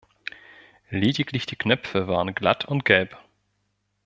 Lediglich 0.89 1.45
die 1.45 1.55
Knöpfe 1.55 2.07
waren 2.07 2.33
glatt 2.33 2.65
und 2.65 2.85
gelb. 2.85 3.15